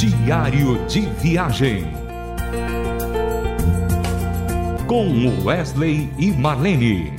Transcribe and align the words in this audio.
Diário 0.00 0.82
de 0.86 1.02
Viagem. 1.20 1.86
Com 4.86 5.44
Wesley 5.44 6.08
e 6.18 6.30
Marlene. 6.30 7.12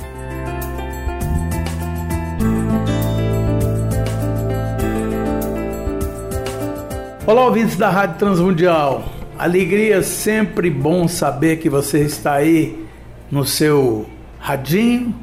Olá, 7.24 7.44
ouvintes 7.44 7.76
da 7.76 7.88
Rádio 7.88 8.18
Transmundial. 8.18 9.04
Alegria, 9.38 10.02
sempre 10.02 10.68
bom 10.68 11.06
saber 11.06 11.58
que 11.58 11.70
você 11.70 12.00
está 12.00 12.32
aí 12.32 12.84
no 13.30 13.44
seu 13.44 14.06
radinho, 14.40 15.14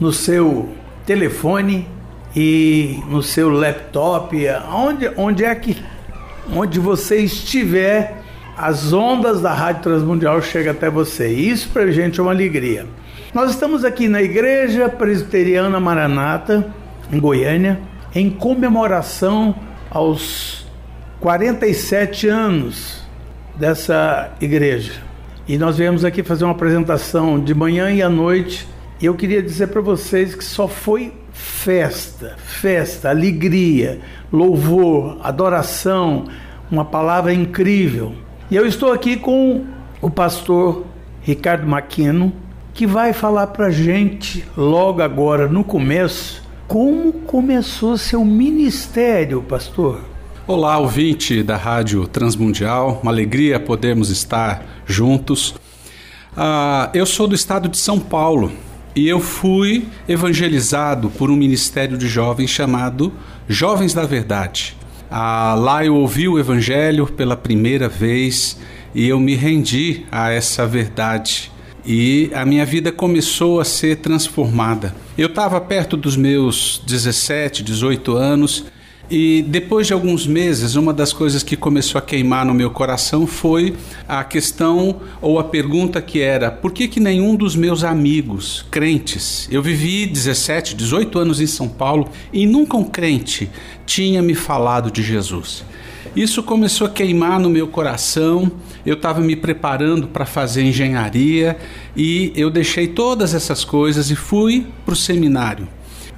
no 0.00 0.10
seu 0.10 0.70
telefone 1.04 1.86
e 2.34 2.98
no 3.10 3.22
seu 3.22 3.50
laptop, 3.50 4.34
onde, 4.72 5.12
onde 5.18 5.44
é 5.44 5.54
que 5.54 5.76
onde 6.54 6.78
você 6.78 7.18
estiver, 7.18 8.22
as 8.56 8.92
ondas 8.92 9.40
da 9.40 9.52
Rádio 9.52 9.82
Transmundial 9.82 10.42
chegam 10.42 10.72
até 10.72 10.90
você. 10.90 11.28
Isso 11.28 11.68
para 11.70 11.82
a 11.82 11.90
gente 11.90 12.18
é 12.18 12.22
uma 12.22 12.32
alegria. 12.32 12.86
Nós 13.32 13.50
estamos 13.50 13.84
aqui 13.84 14.08
na 14.08 14.22
Igreja 14.22 14.88
Presbiteriana 14.88 15.78
Maranata, 15.78 16.72
em 17.12 17.20
Goiânia, 17.20 17.78
em 18.14 18.30
comemoração 18.30 19.54
aos 19.90 20.66
47 21.20 22.28
anos 22.28 23.02
dessa 23.54 24.30
igreja. 24.40 24.94
E 25.46 25.56
nós 25.56 25.78
viemos 25.78 26.04
aqui 26.04 26.22
fazer 26.22 26.44
uma 26.44 26.52
apresentação 26.52 27.38
de 27.38 27.54
manhã 27.54 27.90
e 27.90 28.02
à 28.02 28.08
noite. 28.08 28.68
E 29.00 29.06
eu 29.06 29.14
queria 29.14 29.42
dizer 29.42 29.68
para 29.68 29.80
vocês 29.80 30.34
que 30.34 30.44
só 30.44 30.68
foi 30.68 31.12
festa, 31.32 32.36
festa, 32.38 33.10
alegria, 33.10 34.00
louvor, 34.32 35.18
adoração, 35.22 36.26
uma 36.70 36.84
palavra 36.84 37.32
incrível. 37.32 38.14
E 38.50 38.56
eu 38.56 38.66
estou 38.66 38.92
aqui 38.92 39.16
com 39.16 39.64
o 40.00 40.10
pastor 40.10 40.86
Ricardo 41.22 41.66
Maquino, 41.66 42.32
que 42.72 42.86
vai 42.86 43.12
falar 43.12 43.48
para 43.48 43.70
gente 43.70 44.44
logo 44.56 45.02
agora 45.02 45.48
no 45.48 45.64
começo 45.64 46.46
como 46.68 47.12
começou 47.12 47.96
seu 47.96 48.24
ministério, 48.24 49.42
pastor. 49.42 50.00
Olá, 50.46 50.78
ouvinte 50.78 51.42
da 51.42 51.56
Rádio 51.56 52.06
Transmundial, 52.06 53.00
uma 53.02 53.10
alegria 53.10 53.58
podermos 53.58 54.10
estar 54.10 54.64
juntos. 54.86 55.54
Uh, 56.36 56.88
eu 56.94 57.04
sou 57.04 57.26
do 57.26 57.34
estado 57.34 57.68
de 57.68 57.78
São 57.78 57.98
Paulo 57.98 58.52
e 58.94 59.08
eu 59.08 59.18
fui 59.18 59.88
evangelizado 60.08 61.10
por 61.10 61.30
um 61.30 61.36
ministério 61.36 61.98
de 61.98 62.06
jovens 62.06 62.50
chamado 62.50 63.12
Jovens 63.48 63.92
da 63.92 64.04
Verdade. 64.04 64.77
Ah, 65.10 65.54
lá 65.56 65.84
eu 65.84 65.94
ouvi 65.94 66.28
o 66.28 66.38
Evangelho 66.38 67.06
pela 67.06 67.36
primeira 67.36 67.88
vez 67.88 68.58
e 68.94 69.08
eu 69.08 69.18
me 69.18 69.34
rendi 69.34 70.04
a 70.10 70.30
essa 70.30 70.66
verdade. 70.66 71.50
E 71.84 72.30
a 72.34 72.44
minha 72.44 72.66
vida 72.66 72.92
começou 72.92 73.60
a 73.60 73.64
ser 73.64 73.96
transformada. 73.96 74.94
Eu 75.16 75.28
estava 75.28 75.60
perto 75.60 75.96
dos 75.96 76.16
meus 76.16 76.82
17, 76.86 77.62
18 77.62 78.14
anos 78.14 78.66
e 79.10 79.42
depois 79.48 79.86
de 79.86 79.94
alguns 79.94 80.26
meses, 80.26 80.74
uma 80.74 80.92
das 80.92 81.14
coisas 81.14 81.42
que 81.42 81.56
começou 81.56 81.98
a 81.98 82.02
queimar 82.02 82.44
no 82.44 82.52
meu 82.52 82.70
coração 82.70 83.26
foi 83.26 83.74
a 84.06 84.22
questão 84.22 85.00
ou 85.22 85.38
a 85.38 85.44
pergunta 85.44 86.02
que 86.02 86.20
era: 86.20 86.50
por 86.50 86.72
que, 86.72 86.86
que 86.86 87.00
nenhum 87.00 87.34
dos 87.34 87.56
meus 87.56 87.84
amigos 87.84 88.66
crentes, 88.70 89.48
eu 89.50 89.62
vivi 89.62 90.04
17, 90.04 90.74
18 90.74 91.18
anos 91.18 91.40
em 91.40 91.46
São 91.46 91.68
Paulo 91.68 92.10
e 92.32 92.46
nunca 92.46 92.76
um 92.76 92.84
crente 92.84 93.48
tinha 93.86 94.20
me 94.20 94.34
falado 94.34 94.90
de 94.90 95.02
Jesus? 95.02 95.64
Isso 96.14 96.42
começou 96.42 96.86
a 96.86 96.90
queimar 96.90 97.38
no 97.38 97.48
meu 97.48 97.68
coração. 97.68 98.50
Eu 98.84 98.94
estava 98.94 99.20
me 99.20 99.36
preparando 99.36 100.08
para 100.08 100.26
fazer 100.26 100.62
engenharia 100.62 101.56
e 101.96 102.32
eu 102.34 102.50
deixei 102.50 102.88
todas 102.88 103.34
essas 103.34 103.64
coisas 103.64 104.10
e 104.10 104.16
fui 104.16 104.66
para 104.84 104.94
o 104.94 104.96
seminário. 104.96 105.68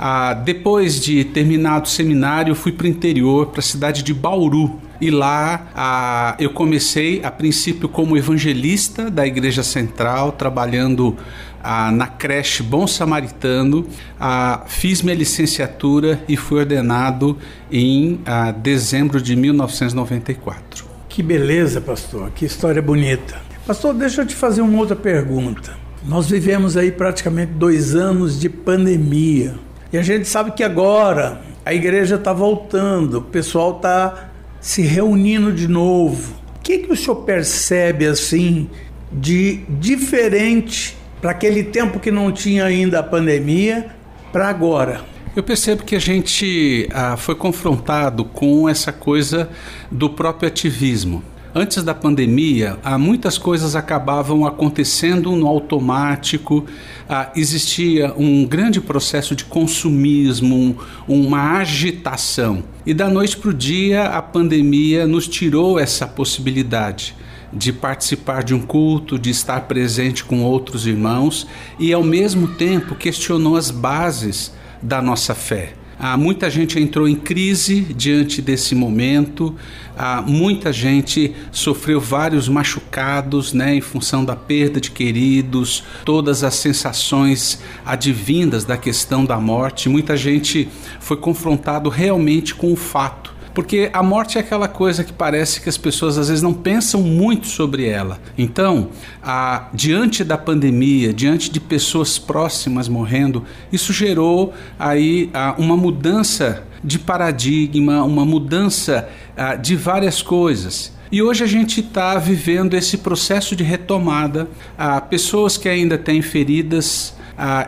Ah, 0.03 0.33
depois 0.33 0.99
de 0.99 1.25
terminado 1.25 1.85
o 1.85 1.91
seminário, 1.91 2.55
fui 2.55 2.73
para 2.73 2.87
o 2.87 2.89
interior, 2.89 3.49
para 3.49 3.61
a 3.61 3.63
cidade 3.63 4.03
de 4.03 4.15
Bauru. 4.15 4.81
E 4.99 5.11
lá 5.11 5.69
ah, 5.75 6.37
eu 6.39 6.49
comecei, 6.55 7.21
a 7.23 7.31
princípio, 7.31 7.87
como 7.87 8.17
evangelista 8.17 9.11
da 9.11 9.27
Igreja 9.27 9.63
Central, 9.63 10.33
trabalhando 10.33 11.19
ah, 11.63 11.93
na 11.93 12.07
creche 12.07 12.63
Bom 12.63 12.87
Samaritano. 12.87 13.87
Ah, 14.19 14.63
fiz 14.67 15.03
minha 15.03 15.15
licenciatura 15.15 16.25
e 16.27 16.35
fui 16.35 16.61
ordenado 16.61 17.37
em 17.71 18.21
ah, 18.25 18.53
dezembro 18.53 19.21
de 19.21 19.37
1994. 19.37 20.87
Que 21.11 21.23
beleza, 21.23 21.79
pastor, 21.79 22.31
que 22.31 22.47
história 22.47 22.81
bonita. 22.81 23.39
Pastor, 23.67 23.93
deixa 23.93 24.23
eu 24.23 24.27
te 24.27 24.35
fazer 24.35 24.63
uma 24.63 24.79
outra 24.79 24.97
pergunta. 24.97 25.77
Nós 26.07 26.31
vivemos 26.31 26.79
aí 26.79 26.91
praticamente 26.91 27.53
dois 27.53 27.95
anos 27.95 28.41
de 28.41 28.49
pandemia. 28.49 29.69
E 29.93 29.99
a 29.99 30.03
gente 30.03 30.29
sabe 30.29 30.53
que 30.53 30.63
agora 30.63 31.41
a 31.65 31.75
igreja 31.75 32.17
está 32.17 32.33
voltando, 32.33 33.19
o 33.19 33.23
pessoal 33.23 33.77
está 33.77 34.31
se 34.61 34.83
reunindo 34.83 35.53
de 35.53 35.67
novo. 35.67 36.35
O 36.57 36.61
que, 36.61 36.79
que 36.79 36.93
o 36.93 36.97
senhor 36.97 37.17
percebe 37.17 38.07
assim 38.07 38.69
de 39.11 39.65
diferente 39.69 40.97
para 41.21 41.33
aquele 41.33 41.65
tempo 41.65 41.99
que 41.99 42.11
não 42.11 42.31
tinha 42.31 42.65
ainda 42.65 43.01
a 43.01 43.03
pandemia 43.03 43.91
para 44.33 44.49
agora? 44.49 45.01
Eu 45.35 45.43
percebo 45.43 45.85
que 45.85 45.97
a 45.97 46.01
gente 46.01 46.89
ah, 46.93 47.17
foi 47.17 47.35
confrontado 47.35 48.25
com 48.25 48.69
essa 48.69 48.93
coisa 48.93 49.49
do 49.91 50.11
próprio 50.11 50.49
ativismo. 50.49 51.23
Antes 51.53 51.83
da 51.83 51.93
pandemia, 51.93 52.79
há 52.85 52.97
muitas 52.97 53.37
coisas 53.37 53.75
acabavam 53.75 54.47
acontecendo 54.47 55.33
no 55.33 55.49
automático, 55.49 56.65
ah, 57.09 57.33
existia 57.35 58.15
um 58.17 58.47
grande 58.47 58.81
processo 58.81 59.35
de 59.35 59.45
consumismo, 59.45 60.77
um, 61.09 61.27
uma 61.27 61.59
agitação. 61.59 62.63
E 62.87 62.95
da 62.95 63.09
noite 63.09 63.37
para 63.37 63.51
o 63.51 63.55
dia, 63.55 64.05
a 64.05 64.23
pandemia 64.23 65.09
nos 65.09 65.27
tirou 65.27 65.77
essa 65.77 66.07
possibilidade 66.07 67.17
de 67.53 67.73
participar 67.73 68.45
de 68.45 68.55
um 68.55 68.61
culto, 68.61 69.19
de 69.19 69.31
estar 69.31 69.63
presente 69.63 70.25
com 70.25 70.45
outros 70.45 70.87
irmãos 70.87 71.49
e, 71.81 71.93
ao 71.93 72.05
mesmo 72.05 72.47
tempo, 72.47 72.95
questionou 72.95 73.57
as 73.57 73.73
bases 73.73 74.55
da 74.81 75.03
nossa 75.03 75.35
fé. 75.35 75.80
Ah, 76.03 76.17
muita 76.17 76.49
gente 76.49 76.81
entrou 76.81 77.07
em 77.07 77.15
crise 77.15 77.83
diante 77.95 78.41
desse 78.41 78.75
momento, 78.75 79.55
ah, 79.95 80.23
muita 80.27 80.73
gente 80.73 81.35
sofreu 81.53 82.01
vários 82.01 82.49
machucados 82.49 83.53
né, 83.53 83.75
em 83.75 83.83
função 83.83 84.25
da 84.25 84.35
perda 84.35 84.81
de 84.81 84.91
queridos, 84.91 85.85
todas 86.03 86.43
as 86.43 86.55
sensações 86.55 87.61
advindas 87.85 88.65
da 88.65 88.79
questão 88.79 89.27
da 89.27 89.39
morte. 89.39 89.91
Muita 89.91 90.17
gente 90.17 90.71
foi 91.01 91.19
confrontado 91.19 91.91
realmente 91.91 92.55
com 92.55 92.73
o 92.73 92.77
fato 92.77 93.30
porque 93.55 93.91
a 93.93 94.03
morte 94.03 94.39
é 94.39 94.41
aquela 94.41 94.69
coisa 94.69 95.03
que 95.05 95.13
parece 95.13 95.61
que 95.61 95.69
as 95.69 95.77
pessoas 95.77 96.17
às 96.19 96.29
vezes 96.29 96.43
não 96.43 96.55
pensam 96.55 97.03
muito 97.03 97.47
sobre 97.47 97.87
ela. 97.87 98.21
Então, 98.37 98.91
a, 99.23 99.69
diante 99.73 100.23
da 100.23 100.39
pandemia, 100.39 101.13
diante 101.13 101.51
de 101.51 101.61
pessoas 101.61 102.19
próximas 102.19 102.89
morrendo, 102.89 103.45
isso 103.73 103.93
gerou 103.93 104.53
aí 104.79 105.31
a, 105.35 105.55
uma 105.59 105.77
mudança 105.77 106.65
de 106.83 106.99
paradigma, 106.99 108.03
uma 108.05 108.25
mudança 108.25 109.09
a, 109.37 109.57
de 109.57 109.77
várias 109.77 110.23
coisas. 110.23 110.93
E 111.13 111.21
hoje 111.21 111.43
a 111.43 111.47
gente 111.47 111.81
está 111.81 112.17
vivendo 112.19 112.75
esse 112.75 112.99
processo 112.99 113.57
de 113.57 113.65
retomada. 113.65 114.49
Há 114.79 115.01
pessoas 115.01 115.57
que 115.57 115.69
ainda 115.69 115.99
têm 115.99 116.23
feridas 116.23 117.15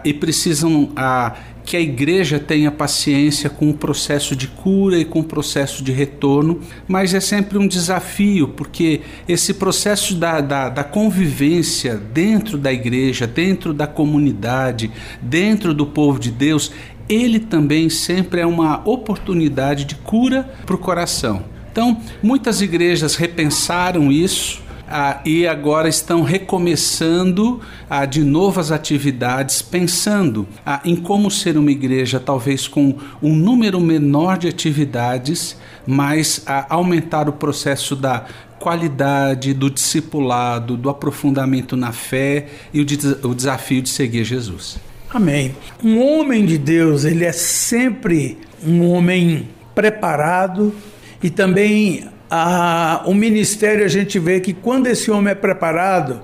e 0.04 0.12
precisam 0.12 0.91
ah, 0.94 1.34
que 1.65 1.77
a 1.77 1.81
igreja 1.81 2.39
tenha 2.39 2.71
paciência 2.71 3.49
com 3.49 3.71
o 3.71 3.75
processo 3.75 4.34
de 4.34 4.49
cura 4.49 4.99
e 4.99 5.05
com 5.05 5.21
o 5.21 5.25
processo 5.25 5.83
de 5.83 5.93
retorno, 5.93 6.61
mas 6.89 7.15
é 7.15 7.21
sempre 7.21 7.59
um 7.59 7.67
desafio, 7.67 8.49
porque 8.49 9.00
esse 9.29 9.55
processo 9.55 10.14
da, 10.14 10.41
da, 10.41 10.69
da, 10.69 10.85
convivência 10.85 11.97
dentro 11.97 12.59
da 12.59 12.73
igreja, 12.73 13.26
dentro 13.26 13.73
da 13.73 13.87
comunidade, 13.87 14.91
dentro 15.20 15.73
do 15.73 15.87
povo 15.87 16.19
de 16.19 16.31
Deus, 16.31 16.73
ele 17.09 17.38
também 17.38 17.91
sempre 17.91 18.41
é 18.41 18.47
uma 18.47 18.82
oportunidade 18.88 19.85
de 19.85 19.94
cura 19.97 20.50
para 20.65 20.75
o 20.75 20.79
coração. 20.79 21.44
Então, 21.70 22.00
muitas 22.23 22.61
igrejas 22.61 23.17
repensaram 23.17 24.12
isso 24.12 24.62
ah, 24.94 25.23
e 25.25 25.47
agora 25.47 25.89
estão 25.89 26.23
recomeçando 26.23 27.62
ah, 27.89 28.05
de 28.05 28.23
novas 28.23 28.71
atividades, 28.71 29.62
pensando 29.62 30.47
ah, 30.67 30.83
em 30.85 30.94
como 30.94 31.31
ser 31.31 31.56
uma 31.56 31.71
igreja, 31.71 32.21
talvez 32.21 32.69
com 32.69 32.99
um 33.23 33.35
número 33.35 33.81
menor 33.81 34.37
de 34.37 34.49
atividades, 34.49 35.56
mas 35.87 36.44
aumentar 36.69 37.27
o 37.27 37.33
processo 37.33 37.97
da 37.97 38.27
qualidade, 38.61 39.55
do 39.55 39.71
discipulado, 39.71 40.77
do 40.77 40.91
aprofundamento 40.91 41.75
na 41.75 41.91
fé 41.91 42.49
e 42.73 42.83
o, 42.83 42.87
o 43.29 43.35
desafio 43.35 43.81
de 43.81 43.89
seguir 43.89 44.25
Jesus. 44.25 44.79
Amém. 45.11 45.56
Um 45.83 46.00
homem 46.00 46.44
de 46.44 46.59
Deus, 46.59 47.06
ele 47.06 47.25
é 47.25 47.33
sempre 47.33 48.37
um 48.62 48.87
homem 48.91 49.49
preparado 49.75 50.75
e 51.23 51.31
também 51.31 52.09
a, 52.34 53.02
o 53.05 53.12
ministério 53.12 53.84
a 53.84 53.88
gente 53.88 54.19
vê 54.19 54.40
que 54.40 54.55
quando 54.55 54.87
esse 54.87 55.11
homem 55.11 55.32
é 55.32 55.34
preparado, 55.34 56.23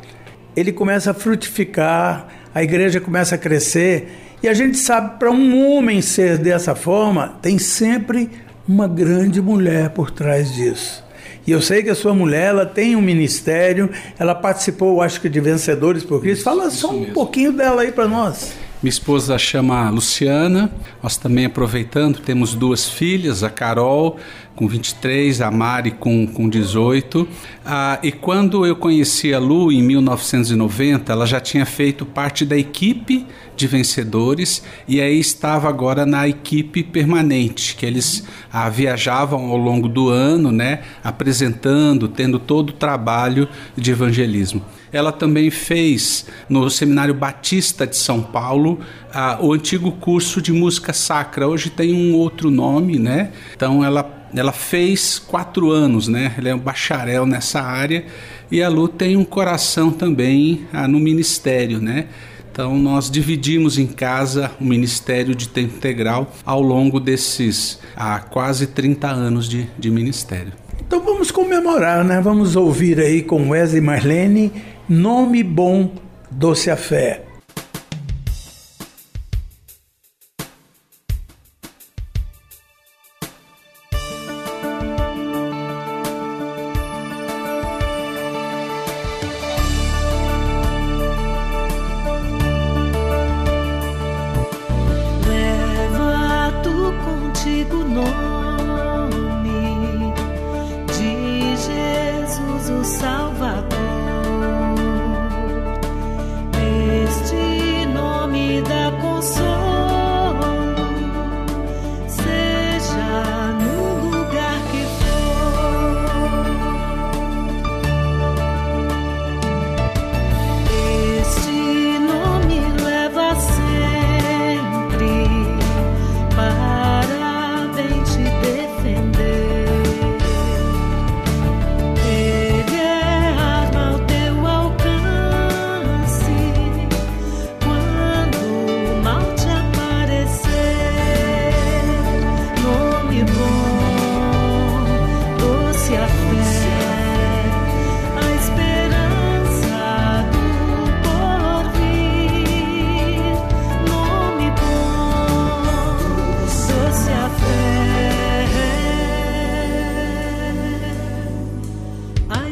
ele 0.56 0.72
começa 0.72 1.10
a 1.10 1.14
frutificar, 1.14 2.28
a 2.55 2.62
igreja 2.62 2.99
começa 2.99 3.34
a 3.34 3.38
crescer. 3.38 4.08
E 4.43 4.49
a 4.49 4.55
gente 4.55 4.78
sabe, 4.78 5.19
para 5.19 5.31
um 5.31 5.70
homem 5.70 6.00
ser 6.00 6.38
dessa 6.38 6.75
forma, 6.75 7.38
tem 7.43 7.58
sempre 7.58 8.31
uma 8.66 8.88
grande 8.88 9.43
mulher 9.43 9.90
por 9.90 10.10
trás 10.10 10.55
disso. 10.55 11.05
E 11.46 11.50
eu 11.50 11.60
sei 11.60 11.82
que 11.82 11.90
a 11.90 11.94
sua 11.94 12.14
mulher 12.14 12.49
ela 12.49 12.64
tem 12.64 12.96
um 12.96 13.02
ministério, 13.02 13.90
ela 14.19 14.34
participou, 14.34 15.02
acho 15.02 15.20
que, 15.20 15.28
de 15.28 15.40
Vencedores 15.40 16.05
por 16.05 16.22
Cristo. 16.22 16.43
Fala 16.43 16.70
só 16.70 16.90
um 16.90 17.12
pouquinho 17.12 17.52
dela 17.52 17.82
aí 17.82 17.93
para 17.93 18.08
nós. 18.08 18.55
Minha 18.81 18.90
esposa 18.90 19.37
chama 19.37 19.90
Luciana, 19.90 20.70
nós 21.02 21.16
também 21.16 21.46
aproveitando, 21.46 22.20
temos 22.20 22.55
duas 22.55 22.88
filhas, 22.88 23.43
a 23.43 23.50
Carol 23.50 24.19
com 24.58 24.66
23, 24.66 25.40
a 25.40 25.52
Mari 25.52 25.93
com, 25.93 26.26
com 26.26 26.49
18. 26.49 27.28
Ah, 27.64 28.00
e 28.02 28.10
quando 28.10 28.66
eu 28.66 28.75
conheci 28.75 29.32
a 29.32 29.38
Lu 29.38 29.70
em 29.70 29.81
1990, 29.81 31.12
ela 31.12 31.26
já 31.26 31.38
tinha 31.38 31.64
feito 31.64 32.05
parte 32.05 32.44
da 32.44 32.58
equipe 32.58 33.25
de 33.55 33.69
vencedores 33.69 34.64
e 34.88 35.00
aí 35.00 35.16
estava 35.20 35.69
agora 35.69 36.05
na 36.05 36.26
equipe 36.26 36.82
permanente, 36.82 37.76
que 37.76 37.87
eles 37.87 38.26
ah, 38.52 38.69
viajavam 38.69 39.46
ao 39.49 39.56
longo 39.56 39.88
do 39.88 40.08
ano, 40.08 40.50
né, 40.50 40.81
apresentando, 41.05 42.08
tendo 42.08 42.40
todo 42.40 42.70
o 42.70 42.72
trabalho 42.72 43.49
de 43.76 43.93
evangelismo. 43.93 44.60
Ela 44.93 45.12
também 45.12 45.50
fez 45.50 46.26
no 46.49 46.69
Seminário 46.69 47.14
Batista 47.14 47.87
de 47.87 47.96
São 47.96 48.22
Paulo 48.22 48.81
ah, 49.14 49.38
o 49.40 49.52
antigo 49.52 49.93
curso 49.93 50.43
de 50.43 50.52
música 50.52 50.93
sacra. 50.93 51.46
Hoje 51.46 51.70
tem 51.70 51.94
um 51.94 52.16
outro 52.16 52.50
nome, 52.50 52.99
né? 52.99 53.31
Então 53.55 53.84
ela 53.84 54.18
ela 54.34 54.52
fez 54.52 55.19
quatro 55.19 55.70
anos, 55.70 56.08
né? 56.08 56.34
Ela 56.36 56.50
é 56.50 56.54
um 56.54 56.58
bacharel 56.58 57.26
nessa 57.26 57.60
área 57.60 58.04
e 58.50 58.62
a 58.62 58.69
Lu 58.69 58.88
tem 58.88 59.16
um 59.16 59.25
coração 59.25 59.90
também 59.90 60.66
ah, 60.72 60.88
no 60.88 60.98
ministério, 60.98 61.80
né? 61.80 62.06
Então 62.50 62.76
nós 62.76 63.10
dividimos 63.10 63.78
em 63.78 63.86
casa 63.86 64.50
o 64.60 64.64
ministério 64.64 65.34
de 65.34 65.48
tempo 65.48 65.76
integral 65.76 66.32
ao 66.44 66.60
longo 66.60 66.98
desses 66.98 67.78
ah, 67.96 68.19
quase 68.19 68.66
30 68.66 69.06
anos 69.06 69.48
de, 69.48 69.69
de 69.78 69.90
ministério. 69.90 70.52
Então 70.81 71.00
vamos 71.00 71.31
comemorar, 71.31 72.04
né? 72.04 72.20
Vamos 72.20 72.56
ouvir 72.56 72.98
aí 72.98 73.22
com 73.22 73.50
Wesley 73.50 73.81
Marlene, 73.81 74.52
Nome 74.88 75.44
Bom, 75.44 75.92
Doce 76.31 76.70
a 76.70 76.76
Fé. 76.76 77.27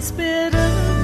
esperança. 0.07 0.96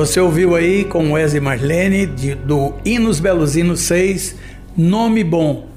Você 0.00 0.18
ouviu 0.18 0.56
aí 0.56 0.82
com 0.82 1.12
Wesley 1.12 1.42
Marlene 1.42 2.06
de, 2.06 2.34
do 2.34 2.72
Hinos 2.86 3.20
Beluzinos 3.20 3.80
6, 3.80 4.34
Nome 4.74 5.22
Bom. 5.22 5.68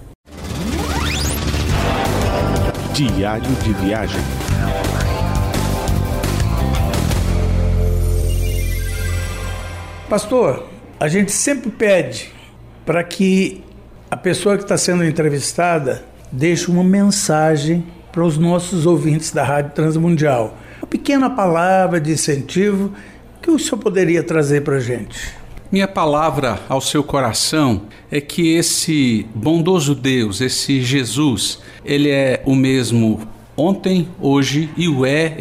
Diário 2.94 3.52
de 3.62 3.74
Viagem. 3.74 4.22
Pastor, 10.10 10.70
a 10.98 11.10
gente 11.10 11.34
sempre 11.34 11.70
pede 11.70 12.32
para 12.86 13.04
que 13.04 13.62
a 14.10 14.16
pessoa 14.16 14.56
que 14.56 14.64
está 14.64 14.78
sendo 14.78 15.04
entrevistada 15.04 16.02
deixe 16.32 16.72
uma 16.72 16.82
mensagem 16.82 17.86
para 18.10 18.24
os 18.24 18.38
nossos 18.38 18.86
ouvintes 18.86 19.32
da 19.32 19.44
Rádio 19.44 19.72
Transmundial. 19.72 20.58
Uma 20.82 20.88
pequena 20.88 21.30
palavra 21.30 22.00
de 22.00 22.14
incentivo 22.14 22.94
que 23.44 23.52
o 23.52 23.60
senhor 23.60 23.78
poderia 23.78 24.24
trazer 24.24 24.62
para 24.62 24.78
a 24.78 24.80
gente. 24.80 25.34
Minha 25.70 25.88
palavra 25.88 26.62
ao 26.70 26.80
seu 26.80 27.04
coração 27.04 27.84
é 28.10 28.22
que 28.22 28.56
esse 28.56 29.28
bondoso 29.36 29.94
Deus, 29.94 30.40
esse 30.40 30.82
Jesus, 30.82 31.60
ele 31.84 32.10
é 32.10 32.42
o 32.46 32.56
mesmo 32.56 33.28
ontem, 33.58 34.08
hoje 34.22 34.70
e 34.78 34.88
o 34.88 35.06
é 35.06 35.36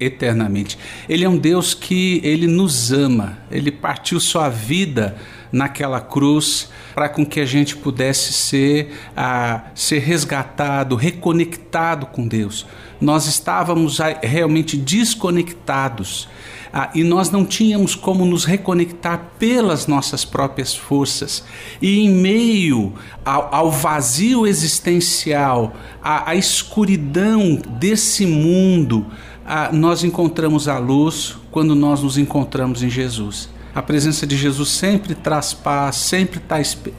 eternamente. 0.00 0.78
Ele 1.08 1.24
é 1.24 1.28
um 1.28 1.38
Deus 1.38 1.72
que 1.72 2.20
ele 2.22 2.46
nos 2.46 2.92
ama. 2.92 3.38
Ele 3.50 3.70
partiu 3.70 4.20
sua 4.20 4.50
vida 4.50 5.16
naquela 5.50 6.00
cruz 6.00 6.68
para 6.94 7.08
com 7.08 7.24
que 7.24 7.40
a 7.40 7.46
gente 7.46 7.74
pudesse 7.76 8.32
ser, 8.32 8.92
a, 9.16 9.64
ser 9.74 10.00
resgatado, 10.00 10.94
reconectado 10.94 12.06
com 12.06 12.28
Deus. 12.28 12.66
Nós 13.00 13.26
estávamos 13.26 13.98
realmente 14.22 14.76
desconectados 14.76 16.28
ah, 16.72 16.90
e 16.94 17.02
nós 17.02 17.30
não 17.30 17.44
tínhamos 17.44 17.94
como 17.94 18.24
nos 18.24 18.44
reconectar 18.44 19.32
pelas 19.38 19.86
nossas 19.86 20.24
próprias 20.24 20.74
forças. 20.74 21.44
E 21.82 22.00
em 22.00 22.10
meio 22.10 22.94
ao, 23.24 23.54
ao 23.54 23.70
vazio 23.70 24.46
existencial, 24.46 25.74
à, 26.02 26.30
à, 26.30 26.34
escuridão 26.36 27.60
desse 27.78 28.24
mundo, 28.24 29.06
ah, 29.44 29.70
nós 29.72 30.04
encontramos 30.04 30.68
a 30.68 30.78
luz 30.78 31.36
quando 31.50 31.74
nós 31.74 32.02
nos 32.02 32.16
encontramos 32.16 32.82
em 32.82 32.90
Jesus. 32.90 33.48
A 33.72 33.80
presença 33.80 34.26
de 34.26 34.36
Jesus 34.36 34.68
sempre 34.70 35.14
traz 35.14 35.54
paz, 35.54 35.96
sempre 35.96 36.40
tá, 36.40 36.56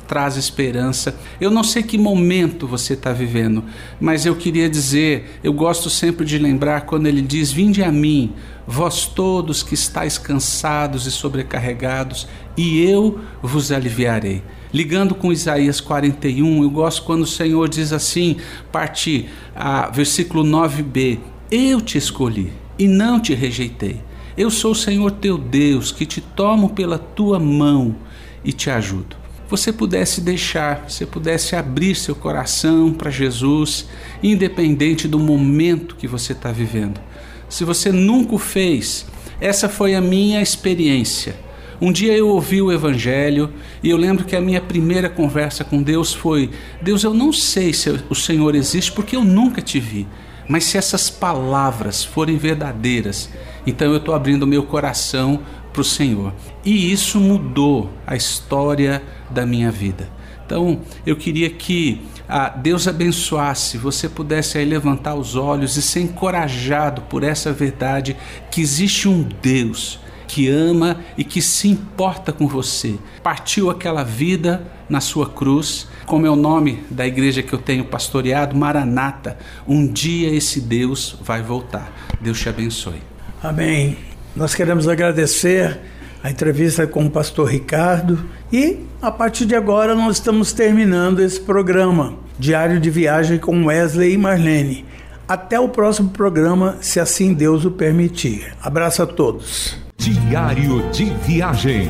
traz 0.07 0.37
esperança. 0.37 1.13
Eu 1.39 1.51
não 1.51 1.63
sei 1.63 1.83
que 1.83 1.97
momento 1.97 2.65
você 2.65 2.93
está 2.93 3.11
vivendo, 3.11 3.63
mas 3.99 4.25
eu 4.25 4.35
queria 4.35 4.69
dizer, 4.69 5.39
eu 5.43 5.51
gosto 5.51 5.89
sempre 5.89 6.25
de 6.25 6.37
lembrar 6.37 6.81
quando 6.81 7.07
ele 7.07 7.21
diz: 7.21 7.51
Vinde 7.51 7.83
a 7.83 7.91
mim, 7.91 8.33
vós 8.65 9.05
todos 9.05 9.63
que 9.63 9.73
estáis 9.73 10.17
cansados 10.17 11.05
e 11.05 11.11
sobrecarregados, 11.11 12.25
e 12.55 12.81
eu 12.81 13.19
vos 13.41 13.69
aliviarei. 13.69 14.41
Ligando 14.73 15.13
com 15.13 15.33
Isaías 15.33 15.81
41, 15.81 16.63
eu 16.63 16.69
gosto 16.69 17.03
quando 17.03 17.23
o 17.23 17.27
Senhor 17.27 17.67
diz 17.67 17.91
assim, 17.91 18.37
parte 18.71 19.27
a 19.53 19.89
versículo 19.89 20.45
9b: 20.45 21.19
Eu 21.51 21.81
te 21.81 21.97
escolhi 21.97 22.53
e 22.79 22.87
não 22.87 23.19
te 23.19 23.33
rejeitei. 23.33 23.99
Eu 24.41 24.49
sou 24.49 24.71
o 24.71 24.75
Senhor 24.75 25.11
teu 25.11 25.37
Deus, 25.37 25.91
que 25.91 26.03
te 26.03 26.19
tomo 26.19 26.69
pela 26.69 26.97
tua 26.97 27.39
mão 27.39 27.95
e 28.43 28.51
te 28.51 28.71
ajudo. 28.71 29.15
Você 29.47 29.71
pudesse 29.71 30.19
deixar, 30.19 30.89
você 30.89 31.05
pudesse 31.05 31.55
abrir 31.55 31.93
seu 31.93 32.15
coração 32.15 32.91
para 32.91 33.11
Jesus, 33.11 33.85
independente 34.23 35.07
do 35.07 35.19
momento 35.19 35.95
que 35.95 36.07
você 36.07 36.33
está 36.33 36.51
vivendo. 36.51 36.99
Se 37.47 37.63
você 37.63 37.91
nunca 37.91 38.33
o 38.33 38.39
fez, 38.39 39.05
essa 39.39 39.69
foi 39.69 39.93
a 39.93 40.01
minha 40.01 40.41
experiência. 40.41 41.35
Um 41.79 41.91
dia 41.91 42.17
eu 42.17 42.27
ouvi 42.27 42.63
o 42.63 42.71
Evangelho 42.71 43.53
e 43.83 43.91
eu 43.91 43.97
lembro 43.97 44.25
que 44.25 44.35
a 44.35 44.41
minha 44.41 44.59
primeira 44.59 45.07
conversa 45.07 45.63
com 45.63 45.83
Deus 45.83 46.15
foi: 46.15 46.49
Deus, 46.81 47.03
eu 47.03 47.13
não 47.13 47.31
sei 47.31 47.73
se 47.73 47.91
o 48.09 48.15
Senhor 48.15 48.55
existe 48.55 48.91
porque 48.91 49.15
eu 49.15 49.23
nunca 49.23 49.61
te 49.61 49.79
vi. 49.79 50.07
Mas 50.51 50.65
se 50.65 50.77
essas 50.77 51.09
palavras 51.09 52.03
forem 52.03 52.37
verdadeiras, 52.37 53.29
então 53.65 53.89
eu 53.89 53.99
estou 53.99 54.13
abrindo 54.13 54.45
meu 54.45 54.63
coração 54.63 55.39
para 55.71 55.81
o 55.81 55.85
Senhor. 55.85 56.33
E 56.65 56.91
isso 56.91 57.21
mudou 57.21 57.89
a 58.05 58.17
história 58.17 59.01
da 59.29 59.45
minha 59.45 59.71
vida. 59.71 60.09
Então 60.45 60.81
eu 61.05 61.15
queria 61.15 61.49
que 61.49 62.01
ah, 62.27 62.49
Deus 62.49 62.85
abençoasse, 62.85 63.77
você 63.77 64.09
pudesse 64.09 64.57
aí 64.57 64.65
levantar 64.65 65.15
os 65.15 65.37
olhos 65.37 65.77
e 65.77 65.81
ser 65.81 66.01
encorajado 66.01 67.03
por 67.03 67.23
essa 67.23 67.53
verdade 67.53 68.17
que 68.51 68.59
existe 68.59 69.07
um 69.07 69.23
Deus 69.41 70.00
que 70.31 70.47
ama 70.47 71.01
e 71.17 71.25
que 71.25 71.41
se 71.41 71.67
importa 71.67 72.31
com 72.31 72.47
você. 72.47 72.95
Partiu 73.21 73.69
aquela 73.69 74.01
vida 74.01 74.65
na 74.89 75.01
sua 75.01 75.29
cruz, 75.29 75.89
como 76.05 76.25
é 76.25 76.29
o 76.29 76.37
nome 76.37 76.85
da 76.89 77.05
igreja 77.05 77.43
que 77.43 77.51
eu 77.51 77.59
tenho 77.59 77.83
pastoreado, 77.83 78.55
Maranata. 78.55 79.37
Um 79.67 79.85
dia 79.85 80.33
esse 80.33 80.61
Deus 80.61 81.17
vai 81.21 81.41
voltar. 81.41 81.91
Deus 82.21 82.39
te 82.39 82.47
abençoe. 82.47 83.01
Amém. 83.43 83.97
Nós 84.33 84.55
queremos 84.55 84.87
agradecer 84.87 85.81
a 86.23 86.31
entrevista 86.31 86.87
com 86.87 87.05
o 87.05 87.11
pastor 87.11 87.49
Ricardo 87.49 88.23
e 88.53 88.85
a 89.01 89.11
partir 89.11 89.45
de 89.45 89.55
agora 89.55 89.93
nós 89.93 90.15
estamos 90.15 90.53
terminando 90.53 91.19
esse 91.19 91.41
programa 91.41 92.15
Diário 92.39 92.79
de 92.79 92.89
Viagem 92.89 93.37
com 93.37 93.65
Wesley 93.65 94.13
e 94.13 94.17
Marlene. 94.17 94.85
Até 95.27 95.59
o 95.59 95.67
próximo 95.67 96.09
programa, 96.09 96.77
se 96.79 97.01
assim 97.01 97.33
Deus 97.33 97.65
o 97.65 97.71
permitir. 97.71 98.53
Abraço 98.61 99.03
a 99.03 99.05
todos. 99.05 99.80
Diário 100.01 100.89
de 100.89 101.05
Viagem. 101.27 101.87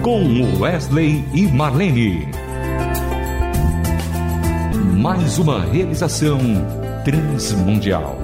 Com 0.00 0.58
Wesley 0.58 1.22
e 1.34 1.46
Marlene. 1.48 2.26
Mais 4.96 5.38
uma 5.38 5.66
realização 5.66 6.38
transmundial. 7.04 8.16